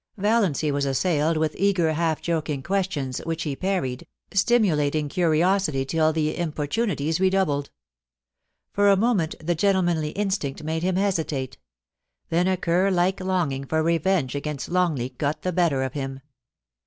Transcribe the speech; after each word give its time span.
Valiancy 0.17 0.71
was 0.71 0.83
assailed 0.83 1.37
with 1.37 1.55
eager, 1.59 1.93
half 1.93 2.23
joking 2.23 2.63
questions, 2.63 3.19
which 3.19 3.43
he 3.43 3.55
parried, 3.55 4.07
stimulating 4.33 5.07
curiosity 5.07 5.85
till 5.85 6.11
the 6.11 6.35
importunities 6.35 7.19
redoubled. 7.19 7.69
For 8.73 8.89
a 8.89 8.97
moment 8.97 9.35
the 9.39 9.53
gentlemanly 9.53 10.09
instinct 10.13 10.63
made 10.63 10.81
him 10.81 10.95
hesitate; 10.95 11.59
then 12.29 12.47
a 12.47 12.57
cur 12.57 12.89
like 12.89 13.19
longing 13.19 13.63
for 13.63 13.83
revenge 13.83 14.33
against 14.33 14.69
Longleat 14.69 15.19
got 15.19 15.43
the 15.43 15.51
better 15.53 15.83
of 15.83 15.93
him. 15.93 16.21